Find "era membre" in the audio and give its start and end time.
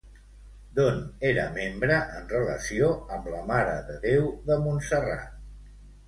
1.31-1.97